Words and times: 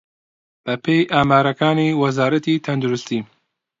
بەپێی 0.65 1.09
ئامارەکانی 1.13 1.97
وەزارەتی 2.01 2.61
تەندروستی 2.65 3.21